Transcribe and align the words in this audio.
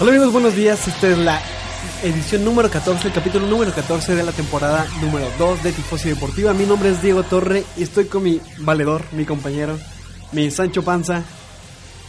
Hola 0.00 0.12
amigos, 0.12 0.32
buenos 0.32 0.56
días. 0.56 0.88
Esta 0.88 1.08
es 1.08 1.18
la 1.18 1.42
edición 2.02 2.42
número 2.42 2.70
14, 2.70 3.08
el 3.08 3.12
capítulo 3.12 3.46
número 3.46 3.70
14 3.70 4.14
de 4.14 4.22
la 4.22 4.32
temporada 4.32 4.86
número 5.02 5.26
2 5.38 5.62
de 5.62 5.72
Tifosi 5.72 6.08
Deportiva. 6.08 6.54
Mi 6.54 6.64
nombre 6.64 6.88
es 6.88 7.02
Diego 7.02 7.22
Torre 7.22 7.64
y 7.76 7.82
estoy 7.82 8.06
con 8.06 8.22
mi 8.22 8.40
valedor, 8.60 9.02
mi 9.12 9.26
compañero, 9.26 9.78
mi 10.32 10.50
Sancho 10.50 10.82
Panza. 10.82 11.22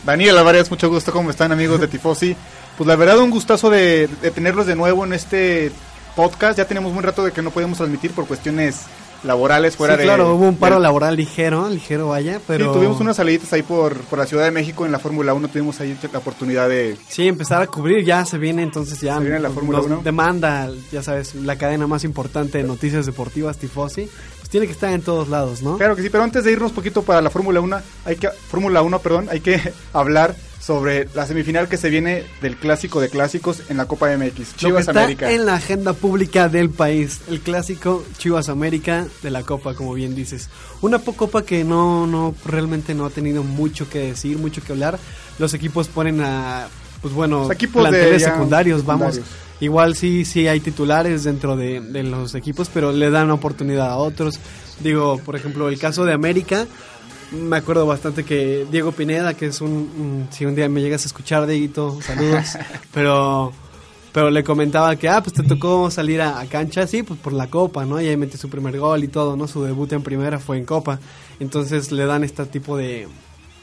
Daniel 0.06 0.38
Alvarez, 0.38 0.72
mucho 0.72 0.90
gusto, 0.90 1.12
¿cómo 1.12 1.32
están 1.32 1.52
amigos 1.52 1.82
de 1.82 1.88
Tifosi? 1.90 2.34
Pues 2.78 2.88
la 2.88 2.96
verdad 2.96 3.20
un 3.20 3.30
gustazo 3.30 3.70
de, 3.70 4.08
de 4.08 4.32
tenerlos 4.32 4.68
de 4.68 4.78
nuevo 4.78 5.04
en 5.04 5.12
este 5.12 5.74
podcast. 6.16 6.60
Ya 6.60 6.66
tenemos 6.70 6.96
un 6.96 7.04
rato 7.04 7.26
de 7.26 7.34
que 7.34 7.42
no 7.42 7.52
podemos 7.52 7.78
transmitir 7.78 8.12
por 8.12 8.26
cuestiones 8.26 8.84
laborales 9.24 9.76
fuera 9.78 9.94
sí, 9.96 10.00
de... 10.00 10.06
claro, 10.06 10.36
hubo 10.36 10.48
un 10.48 10.56
paro 10.58 10.76
del- 10.76 10.84
laboral 10.84 11.16
ligero, 11.16 11.70
ligero 11.70 12.10
vaya, 12.10 12.40
pero... 12.48 12.74
Sí, 12.74 12.80
tuvimos 12.80 13.00
unas 13.00 13.16
saliditas 13.18 13.52
ahí 13.54 13.62
por, 13.64 13.96
por 14.02 14.20
la 14.20 14.26
Ciudad 14.26 14.44
de 14.46 14.52
México 14.52 14.86
en 14.86 14.92
la 14.92 15.00
Fórmula 15.00 15.34
1, 15.34 15.48
tuvimos 15.50 15.80
ahí 15.80 15.98
la 16.12 16.20
oportunidad 16.20 16.68
de... 16.70 16.98
Sí, 17.08 17.28
empezar 17.28 17.62
a 17.62 17.68
cubrir, 17.68 18.04
ya 18.04 18.26
se 18.26 18.38
viene 18.38 18.64
entonces 18.64 19.00
ya... 19.00 19.18
Se 19.18 19.24
viene 19.24 19.40
la 19.40 19.50
Fórmula 19.50 19.78
nos 19.80 19.88
1. 19.88 20.02
Demanda, 20.04 20.70
ya 20.92 21.04
sabes, 21.04 21.36
la 21.36 21.58
cadena 21.58 21.88
más 21.88 22.04
importante 22.04 22.58
de 22.58 22.64
noticias 22.64 23.06
deportivas, 23.06 23.58
Tifosi. 23.58 24.10
Pues 24.40 24.50
tiene 24.50 24.66
que 24.66 24.74
estar 24.74 24.92
en 24.92 25.02
todos 25.02 25.30
lados, 25.30 25.62
¿no? 25.62 25.78
Claro 25.78 25.96
que 25.96 26.02
sí, 26.02 26.10
pero 26.10 26.24
antes 26.24 26.44
de 26.44 26.52
irnos 26.52 26.72
poquito 26.72 27.04
para 27.04 27.22
la 27.22 27.30
Fórmula 27.30 27.60
1, 27.62 27.78
hay 28.06 28.16
que 28.16 28.30
Fórmula 28.30 28.82
1, 28.82 29.00
perdón, 29.00 29.28
hay 29.32 29.40
que 29.40 29.60
hablar 29.94 30.36
sobre 30.62 31.08
la 31.16 31.26
semifinal 31.26 31.68
que 31.68 31.76
se 31.78 31.90
viene 31.90 32.24
del 32.42 32.56
clásico 32.56 33.02
de 33.02 33.10
clásicos 33.10 33.64
en 33.70 33.78
la 33.78 33.86
Copa 33.88 34.16
MX, 34.16 34.22
Lo 34.22 34.34
que 34.36 34.56
Chivas 34.58 34.88
está 34.88 35.04
América. 35.04 35.32
en 35.32 35.46
la 35.48 35.56
agenda 35.56 35.94
pública 35.94 36.50
del 36.50 36.70
país, 36.70 37.22
el 37.30 37.42
clásico 37.42 38.06
Chivas 38.20 38.48
América 38.48 39.08
de 39.24 39.32
la 39.32 39.42
Copa, 39.42 39.74
como 39.74 39.94
bien 39.96 40.14
dices. 40.14 40.50
Una 40.82 41.00
copa 41.00 41.44
que 41.44 41.64
no, 41.64 42.06
no, 42.06 42.36
realmente 42.46 42.94
no 42.94 43.06
ha 43.06 43.10
tenido 43.10 43.42
mucho 43.44 43.90
que 43.90 44.00
decir, 44.00 44.38
mucho 44.38 44.62
que 44.64 44.72
hablar. 44.74 45.00
Los 45.40 45.56
equipos 45.56 45.88
ponen 45.88 46.22
a, 46.22 46.68
pues 47.02 47.14
bueno, 47.14 47.42
Los 47.44 47.52
equipos 47.52 47.84
de 47.84 47.90
planteles 47.90 48.22
ya 48.22 48.32
secundarios, 48.34 48.86
vamos. 48.86 49.16
secundarios. 49.16 49.42
Igual 49.62 49.96
sí, 49.96 50.26
sí 50.26 50.48
hay 50.48 50.60
titulares 50.60 51.24
dentro 51.24 51.56
de, 51.56 51.82
de 51.82 52.04
los 52.04 52.34
equipos, 52.36 52.70
pero 52.74 52.92
le 52.92 53.10
dan 53.12 53.30
oportunidad 53.32 53.90
a 53.92 53.98
otros. 53.98 54.40
Digo, 54.80 55.20
por 55.24 55.36
ejemplo, 55.36 55.70
el 55.70 55.78
caso 55.78 56.04
de 56.06 56.14
América, 56.14 56.66
me 57.32 57.58
acuerdo 57.58 57.86
bastante 57.86 58.24
que 58.26 58.66
Diego 58.72 58.92
Pineda, 58.92 59.34
que 59.34 59.48
es 59.48 59.62
un, 59.62 59.70
un- 59.72 60.28
si 60.32 60.46
un 60.46 60.56
día 60.56 60.68
me 60.70 60.82
llegas 60.82 61.04
a 61.04 61.08
escuchar, 61.08 61.48
Dieguito, 61.48 62.02
saludos, 62.02 62.58
pero 62.94 63.54
pero 64.14 64.30
le 64.30 64.44
comentaba 64.44 64.94
que, 64.98 65.08
ah, 65.08 65.24
pues 65.24 65.34
te 65.34 65.44
tocó 65.44 65.90
salir 65.90 66.22
a, 66.22 66.40
a 66.42 66.46
cancha, 66.46 66.86
sí, 66.86 67.02
pues 67.02 67.18
por 67.18 67.32
la 67.32 67.48
Copa, 67.48 67.86
¿no? 67.86 68.02
Y 68.02 68.10
ahí 68.10 68.18
metió 68.18 68.38
su 68.38 68.50
primer 68.50 68.78
gol 68.78 69.04
y 69.06 69.08
todo, 69.08 69.38
¿no? 69.38 69.48
Su 69.48 69.64
debut 69.64 69.90
en 69.94 70.04
primera 70.04 70.38
fue 70.38 70.58
en 70.58 70.66
Copa. 70.66 71.00
Entonces 71.40 71.94
le 71.94 72.06
dan 72.06 72.26
este 72.26 72.46
tipo 72.48 72.76
de, 72.76 73.08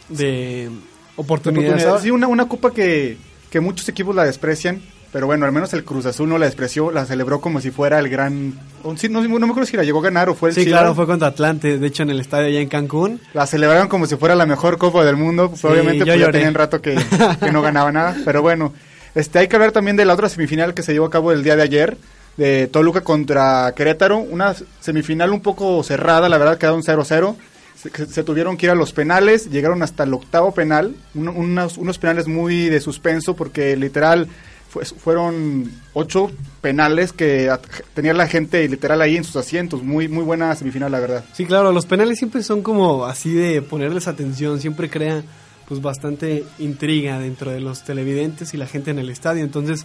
de 0.08 0.70
oportunidades. 1.16 1.72
oportunidad. 1.84 2.00
Sí, 2.02 2.10
una, 2.10 2.28
una 2.28 2.48
copa 2.48 2.72
que, 2.72 3.18
que 3.50 3.60
muchos 3.60 3.86
equipos 3.90 4.16
la 4.16 4.24
desprecian, 4.24 4.80
pero 5.12 5.26
bueno, 5.26 5.46
al 5.46 5.52
menos 5.52 5.72
el 5.72 5.84
Cruz 5.84 6.04
Azul 6.06 6.28
no 6.28 6.36
la 6.38 6.46
despreció, 6.46 6.90
la 6.90 7.06
celebró 7.06 7.40
como 7.40 7.60
si 7.60 7.70
fuera 7.70 7.98
el 7.98 8.08
gran... 8.08 8.50
no, 8.84 8.92
no 9.22 9.38
me 9.46 9.50
acuerdo 9.50 9.64
si 9.66 9.76
la 9.76 9.84
llegó 9.84 10.00
a 10.00 10.02
ganar 10.02 10.28
o 10.28 10.34
fue 10.34 10.50
el 10.50 10.54
Sí, 10.54 10.66
claro, 10.66 10.94
fue 10.94 11.06
contra 11.06 11.28
Atlante, 11.28 11.78
de 11.78 11.86
hecho 11.86 12.02
en 12.02 12.10
el 12.10 12.20
estadio 12.20 12.46
allá 12.48 12.60
en 12.60 12.68
Cancún. 12.68 13.20
La 13.34 13.46
celebraron 13.46 13.88
como 13.88 14.06
si 14.06 14.16
fuera 14.16 14.34
la 14.34 14.46
mejor 14.46 14.76
copa 14.78 15.04
del 15.04 15.16
mundo, 15.16 15.48
pues, 15.48 15.60
Sí, 15.62 15.66
obviamente 15.66 16.04
pues, 16.04 16.18
ya 16.18 16.30
tenían 16.30 16.54
rato 16.54 16.80
que, 16.82 16.94
que 17.40 17.52
no 17.52 17.62
ganaba 17.62 17.90
nada, 17.92 18.16
pero 18.24 18.42
bueno, 18.42 18.72
este 19.14 19.38
hay 19.38 19.48
que 19.48 19.56
hablar 19.56 19.72
también 19.72 19.96
de 19.96 20.04
la 20.04 20.14
otra 20.14 20.28
semifinal 20.28 20.74
que 20.74 20.82
se 20.82 20.92
llevó 20.92 21.06
a 21.06 21.10
cabo 21.10 21.32
el 21.32 21.42
día 21.42 21.56
de 21.56 21.62
ayer, 21.62 21.96
de 22.36 22.66
Toluca 22.68 23.00
contra 23.00 23.72
Querétaro, 23.74 24.18
una 24.18 24.54
semifinal 24.80 25.30
un 25.32 25.40
poco 25.40 25.82
cerrada, 25.82 26.28
la 26.28 26.38
verdad 26.38 26.58
quedaron 26.58 26.82
0-0. 26.82 27.34
Se, 27.76 28.06
se 28.06 28.24
tuvieron 28.24 28.56
que 28.56 28.66
ir 28.66 28.70
a 28.70 28.74
los 28.74 28.92
penales, 28.92 29.50
llegaron 29.50 29.82
hasta 29.84 30.02
el 30.02 30.12
octavo 30.12 30.52
penal, 30.52 30.96
un- 31.14 31.28
unos, 31.28 31.78
unos 31.78 31.96
penales 31.98 32.26
muy 32.26 32.68
de 32.68 32.80
suspenso 32.80 33.34
porque 33.36 33.76
literal 33.76 34.26
fueron 34.68 35.70
ocho 35.94 36.30
penales 36.60 37.12
que 37.12 37.50
tenía 37.94 38.12
la 38.12 38.26
gente 38.26 38.68
literal 38.68 39.00
ahí 39.00 39.16
en 39.16 39.24
sus 39.24 39.36
asientos, 39.36 39.82
muy 39.82 40.08
muy 40.08 40.24
buena 40.24 40.54
semifinal 40.54 40.92
la 40.92 41.00
verdad. 41.00 41.24
Sí, 41.32 41.46
claro, 41.46 41.72
los 41.72 41.86
penales 41.86 42.18
siempre 42.18 42.42
son 42.42 42.62
como 42.62 43.06
así 43.06 43.32
de 43.32 43.62
ponerles 43.62 44.08
atención, 44.08 44.60
siempre 44.60 44.90
crea 44.90 45.22
pues 45.66 45.82
bastante 45.82 46.44
intriga 46.58 47.18
dentro 47.18 47.50
de 47.50 47.60
los 47.60 47.84
televidentes 47.84 48.54
y 48.54 48.56
la 48.56 48.66
gente 48.66 48.90
en 48.90 48.98
el 48.98 49.10
estadio. 49.10 49.44
Entonces, 49.44 49.84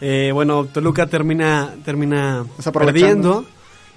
eh, 0.00 0.30
bueno, 0.32 0.64
Toluca 0.64 1.06
termina, 1.06 1.74
termina 1.84 2.46
perdiendo 2.72 3.46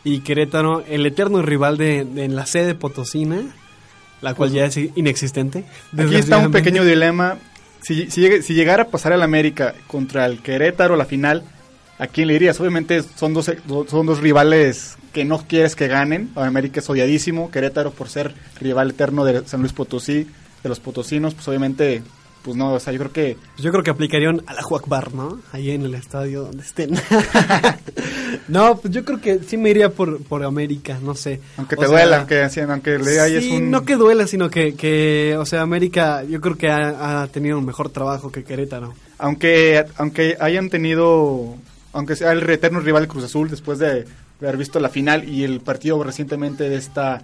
y 0.03 0.19
Querétaro, 0.19 0.83
el 0.87 1.05
eterno 1.05 1.41
rival 1.41 1.77
de, 1.77 2.03
de 2.05 2.27
la 2.27 2.45
sede 2.45 2.75
potosina, 2.75 3.43
la 4.21 4.33
cual 4.33 4.51
ya 4.51 4.65
es 4.65 4.77
inexistente. 4.77 5.63
Aquí 5.97 6.15
está 6.15 6.37
un 6.37 6.51
pequeño 6.51 6.83
dilema. 6.83 7.37
Si, 7.81 8.09
si, 8.11 8.41
si 8.41 8.53
llegara 8.53 8.83
a 8.83 8.87
pasar 8.87 9.11
el 9.13 9.21
América 9.21 9.73
contra 9.87 10.25
el 10.25 10.41
Querétaro 10.41 10.95
la 10.95 11.05
final, 11.05 11.43
¿a 11.97 12.07
quién 12.07 12.27
le 12.27 12.35
irías? 12.35 12.59
Obviamente 12.59 13.03
son 13.03 13.33
dos, 13.33 13.51
son 13.87 14.05
dos 14.05 14.19
rivales 14.19 14.97
que 15.13 15.25
no 15.25 15.39
quieres 15.47 15.75
que 15.75 15.87
ganen. 15.87 16.31
América 16.35 16.79
es 16.79 16.89
odiadísimo. 16.89 17.51
Querétaro 17.51 17.91
por 17.91 18.09
ser 18.09 18.33
rival 18.59 18.91
eterno 18.91 19.25
de 19.25 19.47
San 19.47 19.61
Luis 19.61 19.73
Potosí, 19.73 20.27
de 20.63 20.69
los 20.69 20.79
potosinos, 20.79 21.33
pues 21.33 21.47
obviamente, 21.47 22.03
pues 22.43 22.57
no, 22.57 22.73
o 22.73 22.79
sea, 22.79 22.91
yo 22.93 22.99
creo 22.99 23.11
que... 23.11 23.37
Pues 23.53 23.63
yo 23.63 23.71
creo 23.71 23.83
que 23.83 23.91
aplicarían 23.91 24.41
a 24.47 24.53
la 24.53 24.61
Juacbar, 24.63 25.13
¿no? 25.13 25.39
Ahí 25.51 25.71
en 25.71 25.83
el 25.83 25.93
estadio 25.93 26.43
donde 26.43 26.63
estén. 26.63 26.91
no, 28.47 28.77
pues 28.77 28.93
yo 28.93 29.05
creo 29.05 29.21
que 29.21 29.39
sí 29.39 29.57
me 29.57 29.69
iría 29.69 29.89
por, 29.89 30.21
por 30.23 30.43
América, 30.43 30.97
no 31.01 31.15
sé. 31.15 31.39
Aunque 31.57 31.75
O 31.75 31.79
te 31.79 31.87
sea, 31.87 31.95
duela, 31.95 32.17
aunque, 32.17 32.49
sí, 32.49 32.59
aunque 32.61 32.97
le 32.97 33.37
es 33.37 33.43
sí, 33.43 33.51
un... 33.57 33.69
no 33.69 33.83
que 33.83 33.95
duela, 33.95 34.25
sino 34.27 34.49
que, 34.49 34.73
que, 34.75 35.35
o 35.37 35.45
sea, 35.45 35.61
América 35.61 36.23
yo 36.23 36.41
creo 36.41 36.57
que 36.57 36.69
ha, 36.69 37.21
ha 37.21 37.27
tenido 37.27 37.57
un 37.57 37.65
mejor 37.65 37.89
trabajo 37.89 38.31
que 38.31 38.43
Querétaro. 38.43 38.93
aunque 39.17 39.85
aunque 39.97 40.37
hayan 40.39 40.69
tenido 40.69 41.55
aunque 41.93 42.15
sea 42.15 42.31
el 42.31 42.49
eterno 42.49 42.79
rival 42.79 43.07
Cruz 43.07 43.25
Azul 43.25 43.49
después 43.49 43.79
de 43.79 44.05
haber 44.41 44.57
visto 44.57 44.79
la 44.79 44.89
final 44.89 45.27
y 45.27 45.43
el 45.43 45.61
partido 45.61 46.03
recientemente 46.03 46.69
de 46.69 46.75
esta 46.77 47.21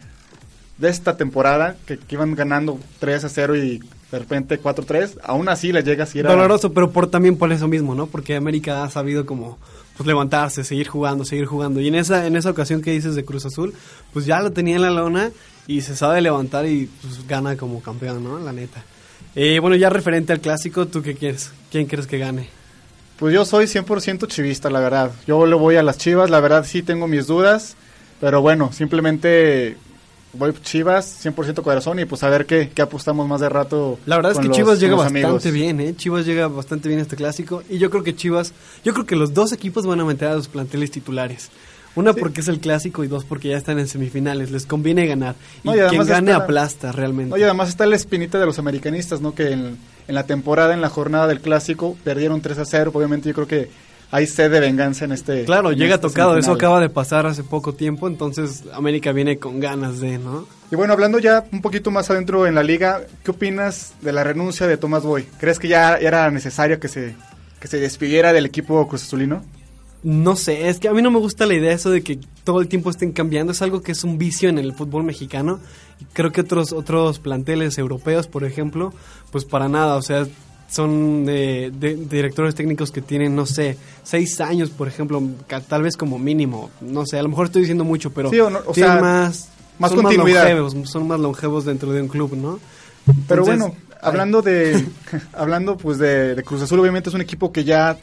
de 0.78 0.90
esta 0.90 1.17
temporada 1.17 1.75
que, 1.85 1.97
que 1.97 2.16
iban 2.16 2.35
ganando 2.35 2.79
3 2.99 3.23
a 3.23 3.29
0 3.29 3.55
y 3.58 3.81
de 4.11 4.19
repente 4.19 4.57
4 4.57 4.83
a 4.83 4.87
3 4.87 5.19
aún 5.23 5.49
así 5.49 5.71
les 5.71 5.83
llega 5.83 6.05
si 6.05 6.19
era 6.19 6.29
Doloroso, 6.31 6.73
pero 6.73 6.91
por 6.91 7.07
también 7.07 7.37
por 7.37 7.51
eso 7.51 7.67
mismo, 7.67 7.95
¿no? 7.95 8.07
Porque 8.07 8.35
América 8.35 8.83
ha 8.83 8.89
sabido 8.89 9.25
como 9.25 9.57
pues 9.97 10.07
levantarse, 10.07 10.63
seguir 10.63 10.87
jugando, 10.87 11.25
seguir 11.25 11.45
jugando. 11.45 11.81
Y 11.81 11.87
en 11.87 11.95
esa 11.95 12.27
en 12.27 12.35
esa 12.35 12.51
ocasión 12.51 12.81
que 12.81 12.91
dices 12.91 13.15
de 13.15 13.25
Cruz 13.25 13.45
Azul, 13.45 13.73
pues 14.13 14.25
ya 14.25 14.39
lo 14.41 14.51
tenía 14.51 14.75
en 14.75 14.83
la 14.83 14.91
lona 14.91 15.31
y 15.67 15.81
se 15.81 15.95
sabe 15.95 16.21
levantar 16.21 16.65
y 16.65 16.89
pues 17.01 17.27
gana 17.27 17.57
como 17.57 17.81
campeón, 17.81 18.23
¿no? 18.23 18.39
La 18.39 18.53
neta. 18.53 18.83
Eh, 19.35 19.59
bueno, 19.59 19.75
ya 19.75 19.89
referente 19.89 20.33
al 20.33 20.39
clásico, 20.39 20.87
¿tú 20.87 21.01
qué 21.01 21.13
quieres? 21.13 21.51
¿Quién 21.71 21.85
crees 21.85 22.07
que 22.07 22.17
gane? 22.17 22.49
Pues 23.19 23.33
yo 23.33 23.45
soy 23.45 23.65
100% 23.65 24.27
chivista, 24.27 24.69
la 24.69 24.79
verdad. 24.79 25.11
Yo 25.25 25.45
le 25.45 25.55
voy 25.55 25.75
a 25.75 25.83
las 25.83 25.97
chivas, 25.97 26.29
la 26.29 26.39
verdad 26.39 26.65
sí 26.65 26.83
tengo 26.83 27.07
mis 27.07 27.27
dudas, 27.27 27.75
pero 28.21 28.41
bueno, 28.41 28.71
simplemente 28.71 29.75
voy 30.34 30.53
Chivas, 30.64 31.26
100% 31.26 31.62
corazón 31.64 32.00
y 32.00 32.06
pues 32.06 32.24
a 32.24 32.29
ver 32.29 32.46
qué, 32.46 32.70
qué 32.74 32.82
apostamos 32.82 33.28
más 33.28 33.41
de 33.41 33.50
rato. 33.50 33.97
La 34.06 34.16
verdad 34.18 34.34
es 34.34 34.40
que 34.40 34.47
los- 34.47 34.56
Chivas 34.58 34.79
llega 34.79 34.96
bastante 34.96 35.26
amigos. 35.26 35.52
bien, 35.52 35.79
¿eh? 35.79 35.96
Chivas 35.96 36.26
llega 36.26 36.47
bastante 36.47 36.90
bien 36.90 37.00
a 37.00 37.03
este 37.03 37.16
clásico 37.16 37.64
y 37.70 37.78
yo 37.78 37.90
creo 37.90 38.03
que 38.03 38.16
Chivas, 38.16 38.53
yo 38.84 38.94
creo 38.94 39.06
que 39.06 39.16
los 39.16 39.34
dos 39.34 39.52
equipos 39.53 39.85
van 39.85 40.00
a 40.00 40.06
meter 40.06 40.28
a 40.29 40.35
los 40.35 40.47
planteles 40.47 40.91
titulares. 40.91 41.50
Una 41.96 42.14
porque 42.14 42.41
es 42.41 42.47
el 42.47 42.59
clásico 42.59 43.03
y 43.03 43.08
dos 43.08 43.26
porque 43.26 43.50
ya 43.50 43.58
están 43.58 43.79
en 43.79 43.88
semifinales. 43.88 44.52
Les 44.52 44.68
conviene 44.68 45.08
ganar. 45.08 45.34
Y, 45.64 45.68
No, 45.68 45.76
y 45.76 45.79
quien 45.90 46.06
gane 46.06 46.32
está- 46.32 46.44
aplasta 46.44 46.91
realmente. 46.91 47.32
No, 47.32 47.38
y 47.38 47.41
además 47.44 47.70
está 47.70 47.88
la 47.88 47.96
espinita 47.96 48.38
de 48.38 48.46
los 48.46 48.59
americanistas, 48.59 49.20
¿no? 49.20 49.34
Que 49.34 49.52
en, 49.52 49.79
en 50.08 50.16
la 50.16 50.28
temporada, 50.28 50.76
en 50.76 50.82
la 50.82 50.90
jornada 50.90 51.26
del 51.26 51.41
clásico, 51.41 51.97
perdieron 52.03 52.41
3 52.41 52.59
a 52.59 52.66
0. 52.66 52.91
Obviamente 52.94 53.29
yo 53.29 53.34
creo 53.34 53.47
que 53.47 53.72
hay 54.11 54.27
sed 54.27 54.51
de 54.51 54.59
venganza 54.59 55.05
en 55.05 55.11
este... 55.11 55.45
Claro, 55.45 55.71
en 55.71 55.77
llega 55.77 55.95
esta 55.95 56.07
tocado. 56.07 56.37
Eso 56.37 56.53
acaba 56.53 56.79
de 56.79 56.89
pasar 56.89 57.25
hace 57.25 57.43
poco 57.43 57.73
tiempo. 57.73 58.07
Entonces 58.07 58.63
América 58.73 59.11
viene 59.11 59.37
con 59.37 59.59
ganas 59.59 59.99
de, 59.99 60.17
¿no? 60.17 60.47
Y 60.71 60.75
bueno, 60.75 60.93
hablando 60.93 61.19
ya 61.19 61.45
un 61.51 61.61
poquito 61.61 61.91
más 61.91 62.09
adentro 62.09 62.47
en 62.47 62.55
la 62.55 62.63
liga, 62.63 63.01
¿qué 63.23 63.31
opinas 63.31 63.93
de 64.01 64.11
la 64.13 64.23
renuncia 64.23 64.67
de 64.67 64.77
Tomás 64.77 65.03
Boy? 65.03 65.27
¿Crees 65.39 65.59
que 65.59 65.67
ya 65.67 65.95
era 65.95 66.29
necesario 66.31 66.79
que 66.79 66.87
se, 66.87 67.15
que 67.59 67.67
se 67.67 67.79
despidiera 67.79 68.33
del 68.33 68.45
equipo 68.45 68.87
Cruz 68.87 69.03
Azulino? 69.03 69.43
No 70.03 70.35
sé, 70.35 70.69
es 70.69 70.79
que 70.79 70.87
a 70.87 70.93
mí 70.93 71.01
no 71.01 71.09
me 71.09 71.19
gusta 71.19 71.45
la 71.45 71.55
idea 71.55 71.73
eso 71.73 71.89
de 71.89 72.01
que 72.01 72.19
todo 72.43 72.61
el 72.61 72.67
tiempo 72.67 72.89
estén 72.89 73.11
cambiando. 73.11 73.51
Es 73.51 73.61
algo 73.61 73.81
que 73.81 73.91
es 73.91 74.03
un 74.03 74.17
vicio 74.17 74.47
en 74.47 74.57
el 74.57 74.73
fútbol 74.73 75.03
mexicano. 75.03 75.59
Creo 76.13 76.31
que 76.31 76.41
otros 76.41 76.71
otros 76.71 77.19
planteles 77.19 77.77
europeos, 77.77 78.27
por 78.27 78.45
ejemplo, 78.45 78.93
pues 79.31 79.43
para 79.43 79.67
nada. 79.67 79.95
O 79.95 80.01
sea, 80.01 80.27
son 80.69 81.25
de, 81.25 81.72
de- 81.78 81.96
directores 81.96 82.53
técnicos 82.55 82.91
que 82.91 83.02
tienen, 83.02 83.35
no 83.35 83.46
sé, 83.46 83.78
seis 84.03 84.40
años, 84.41 84.69
por 84.69 84.87
ejemplo, 84.87 85.22
tal 85.67 85.84
vez 85.84 85.96
como 85.96 86.19
mínimo. 86.19 86.69
No 86.81 87.05
sé, 87.05 87.17
a 87.17 87.23
lo 87.23 87.29
mejor 87.29 87.46
estoy 87.47 87.61
diciendo 87.61 87.84
mucho, 87.84 88.11
pero 88.11 88.29
Sí, 88.29 88.40
o 88.40 88.49
no- 88.49 88.59
o 88.66 88.73
tienen 88.73 88.93
sea, 88.93 89.02
más, 89.02 89.49
más 89.79 89.91
son 89.91 90.02
continuidad. 90.03 90.43
Más 90.43 90.52
longevos, 90.59 90.90
son 90.90 91.08
más 91.08 91.19
longevos 91.19 91.66
dentro 91.66 91.91
de 91.91 92.02
un 92.02 92.08
club, 92.09 92.35
¿no? 92.35 92.59
Pero 93.28 93.43
Entonces, 93.43 93.59
bueno, 93.59 93.75
hablando 94.02 94.41
de 94.41 94.85
hablando 95.34 95.78
pues 95.78 95.97
de, 95.97 96.35
de 96.35 96.43
Cruz 96.43 96.61
Azul, 96.61 96.79
obviamente 96.79 97.09
es 97.09 97.16
un 97.16 97.22
equipo 97.22 97.52
que 97.53 97.64
ya 97.64 97.97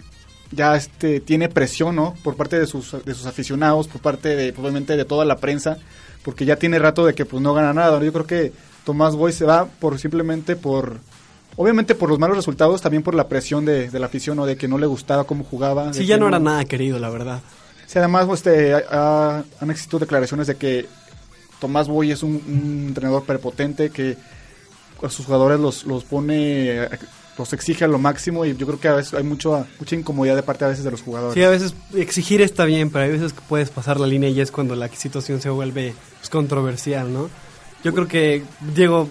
ya 0.51 0.77
este 0.77 1.21
tiene 1.21 1.49
presión, 1.49 1.97
¿no? 1.97 2.15
Por 2.23 2.37
parte 2.37 2.59
de 2.59 2.67
sus 2.67 2.93
de 3.05 3.15
sus 3.15 3.27
aficionados, 3.27 3.89
por 3.89 4.01
parte 4.01 4.35
de 4.37 4.55
obviamente 4.57 4.97
de 4.97 5.05
toda 5.05 5.25
la 5.27 5.37
prensa, 5.37 5.77
porque 6.23 6.45
ya 6.47 6.57
tiene 6.57 6.79
rato 6.79 7.05
de 7.05 7.15
que 7.15 7.27
pues 7.27 7.43
no 7.43 7.53
gana 7.53 7.75
nada. 7.75 7.99
¿no? 7.99 8.05
Yo 8.05 8.13
creo 8.13 8.27
que 8.27 8.53
Tomás 8.85 9.15
Boy 9.17 9.33
se 9.33 9.45
va 9.45 9.67
por 9.67 9.99
simplemente 9.99 10.57
por 10.57 10.97
obviamente 11.57 11.95
por 11.95 12.09
los 12.09 12.19
malos 12.19 12.37
resultados, 12.37 12.81
también 12.83 13.03
por 13.03 13.15
la 13.15 13.29
presión 13.29 13.65
de, 13.65 13.91
de 13.91 13.99
la 13.99 14.07
afición 14.07 14.39
o 14.39 14.47
de 14.47 14.57
que 14.57 14.69
no 14.69 14.79
le 14.79 14.87
gustaba 14.87 15.25
cómo 15.25 15.45
jugaba. 15.45 15.93
Sí, 15.93 16.07
ya 16.07 16.17
no 16.17 16.29
era 16.29 16.39
nada 16.39 16.65
querido, 16.65 16.99
la 16.99 17.11
verdad. 17.11 17.41
Sí, 17.87 17.99
además 17.99 18.27
este, 18.33 18.75
ha- 18.75 18.83
ha- 18.91 19.45
han 19.61 19.71
existido 19.71 19.99
declaraciones 20.01 20.47
de 20.47 20.57
que 20.57 20.87
Tomás 21.61 21.89
Boy 21.89 22.11
es 22.11 22.23
un, 22.23 22.43
un 22.47 22.85
entrenador 22.89 23.25
prepotente 23.25 23.91
que 23.91 24.17
a 25.03 25.11
sus 25.11 25.27
jugadores 25.27 25.61
los, 25.61 25.85
los 25.85 26.03
pone, 26.05 26.89
los 27.37 27.53
exige 27.53 27.85
a 27.85 27.89
lo 27.89 27.99
máximo 27.99 28.45
y 28.47 28.57
yo 28.57 28.67
creo 28.67 28.81
que 28.81 28.89
a 28.89 28.95
veces 28.95 29.13
hay 29.15 29.23
mucho, 29.23 29.67
mucha 29.79 29.95
incomodidad 29.97 30.35
de 30.37 30.43
parte 30.43 30.65
a 30.65 30.69
veces 30.69 30.83
de 30.85 30.91
los 30.91 31.03
jugadores. 31.03 31.35
Sí, 31.35 31.43
a 31.43 31.51
veces 31.51 31.75
exigir 31.95 32.41
está 32.41 32.65
bien, 32.65 32.91
pero 32.91 33.05
hay 33.05 33.11
veces 33.13 33.33
que 33.35 33.41
puedes 33.49 33.69
pasar 33.71 34.01
la 34.01 34.07
línea 34.07 34.31
y 34.31 34.41
es 34.41 34.51
cuando 34.51 34.75
la 34.77 34.89
situación 34.89 35.41
se 35.43 35.51
vuelve 35.51 35.95
pues, 36.19 36.31
controversial, 36.31 37.13
¿no? 37.13 37.29
Yo 37.83 37.93
creo 37.93 38.09
que 38.09 38.43
Diego 38.75 39.09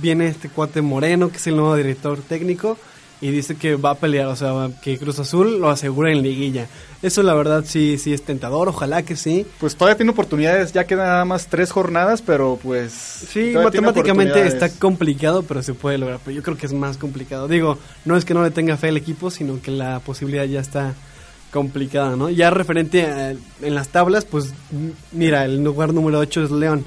viene 0.00 0.28
este 0.28 0.48
cuate 0.48 0.82
Moreno, 0.82 1.30
que 1.30 1.36
es 1.36 1.46
el 1.46 1.56
nuevo 1.56 1.76
director 1.76 2.18
técnico, 2.20 2.78
y 3.20 3.30
dice 3.32 3.56
que 3.56 3.74
va 3.74 3.90
a 3.90 3.94
pelear, 3.96 4.26
o 4.28 4.36
sea, 4.36 4.70
que 4.80 4.96
Cruz 4.96 5.18
Azul 5.18 5.58
lo 5.58 5.70
asegura 5.70 6.12
en 6.12 6.22
liguilla. 6.22 6.68
Eso 7.02 7.24
la 7.24 7.34
verdad 7.34 7.64
sí, 7.66 7.98
sí 7.98 8.12
es 8.12 8.22
tentador, 8.22 8.68
ojalá 8.68 9.02
que 9.02 9.16
sí. 9.16 9.44
Pues 9.58 9.74
todavía 9.74 9.96
tiene 9.96 10.12
oportunidades, 10.12 10.72
ya 10.72 10.84
quedan 10.84 11.08
nada 11.08 11.24
más 11.24 11.48
tres 11.48 11.72
jornadas, 11.72 12.22
pero 12.22 12.60
pues... 12.62 12.92
Sí, 12.92 13.52
matemáticamente 13.54 14.46
está 14.46 14.68
complicado, 14.70 15.42
pero 15.42 15.62
se 15.64 15.74
puede 15.74 15.98
lograr. 15.98 16.20
Pero 16.24 16.36
yo 16.36 16.42
creo 16.44 16.56
que 16.56 16.66
es 16.66 16.72
más 16.72 16.96
complicado. 16.96 17.48
Digo, 17.48 17.76
no 18.04 18.16
es 18.16 18.24
que 18.24 18.34
no 18.34 18.42
le 18.44 18.52
tenga 18.52 18.76
fe 18.76 18.88
al 18.88 18.96
equipo, 18.96 19.32
sino 19.32 19.60
que 19.60 19.72
la 19.72 19.98
posibilidad 19.98 20.44
ya 20.44 20.60
está 20.60 20.94
complicada, 21.52 22.14
¿no? 22.14 22.30
Ya 22.30 22.50
referente 22.50 23.04
a- 23.06 23.30
en 23.30 23.74
las 23.74 23.88
tablas, 23.88 24.26
pues 24.26 24.52
mira, 25.10 25.44
el 25.44 25.64
lugar 25.64 25.92
número 25.92 26.18
8 26.20 26.44
es 26.44 26.50
León. 26.52 26.84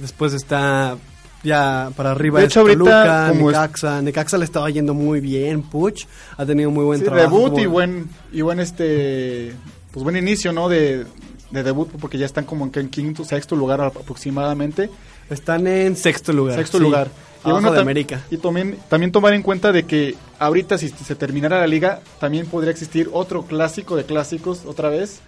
Después 0.00 0.32
está 0.32 0.96
ya 1.42 1.90
para 1.96 2.10
arriba 2.12 2.38
De 2.40 2.46
es 2.46 2.52
hecho, 2.52 2.60
ahorita, 2.60 2.78
Toluca, 2.78 3.26
como 3.30 3.50
es- 3.50 3.56
Necaxa. 3.56 4.02
Necaxa 4.02 4.38
le 4.38 4.44
estaba 4.44 4.70
yendo 4.70 4.94
muy 4.94 5.20
bien, 5.20 5.62
Puch 5.62 6.06
ha 6.36 6.44
tenido 6.46 6.70
muy 6.70 6.84
buen 6.84 6.98
Sí, 7.00 7.04
trabajo. 7.06 7.36
debut 7.36 7.50
como- 7.52 7.62
y 7.62 7.66
buen, 7.66 8.08
y 8.32 8.40
buen 8.42 8.60
este, 8.60 9.52
pues 9.92 10.04
buen 10.04 10.16
inicio, 10.16 10.52
¿no? 10.52 10.68
De, 10.68 11.06
de 11.50 11.62
debut, 11.62 11.88
porque 12.00 12.18
ya 12.18 12.26
están 12.26 12.44
como 12.44 12.64
en, 12.66 12.72
en 12.74 12.88
quinto, 12.90 13.24
sexto 13.24 13.56
lugar 13.56 13.80
aproximadamente. 13.80 14.90
Están 15.30 15.66
en 15.66 15.96
sexto 15.96 16.32
lugar. 16.32 16.56
Sexto 16.56 16.78
sí, 16.78 16.84
lugar. 16.84 17.08
abajo 17.42 17.70
de 17.72 17.78
tam- 17.78 17.82
América. 17.82 18.20
Y 18.30 18.36
también, 18.36 18.76
también 18.88 19.12
tomar 19.12 19.32
en 19.32 19.42
cuenta 19.42 19.72
de 19.72 19.84
que 19.84 20.14
ahorita 20.38 20.76
si 20.76 20.88
se 20.90 21.14
terminara 21.14 21.58
la 21.60 21.66
liga, 21.66 22.00
también 22.18 22.46
podría 22.46 22.70
existir 22.70 23.08
otro 23.12 23.44
clásico 23.44 23.96
de 23.96 24.04
clásicos 24.04 24.62
otra 24.66 24.88
vez 24.90 25.20